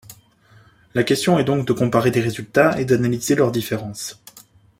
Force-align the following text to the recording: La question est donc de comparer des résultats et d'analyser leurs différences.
La 0.95 1.03
question 1.03 1.37
est 1.37 1.43
donc 1.43 1.67
de 1.67 1.73
comparer 1.73 2.09
des 2.09 2.21
résultats 2.21 2.79
et 2.81 2.85
d'analyser 2.85 3.35
leurs 3.35 3.51
différences. 3.51 4.19